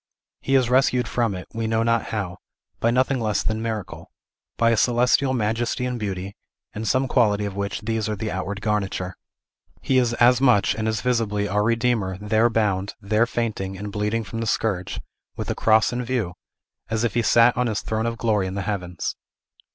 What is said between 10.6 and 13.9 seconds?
and as visibly, our Redeemer, there bound, there fainting,